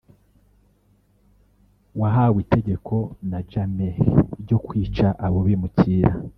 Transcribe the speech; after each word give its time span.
wahawe 1.99 2.37
itegeko 2.45 2.95
na 3.29 3.39
Jammeh 3.51 3.97
ryo 4.41 4.57
kwica 4.65 5.07
abo 5.25 5.39
bimukira 5.47 6.11